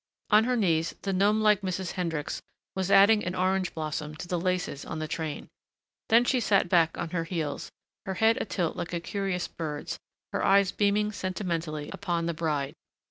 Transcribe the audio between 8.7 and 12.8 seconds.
like a curious bird's, her eyes beaming sentimentally upon the bride.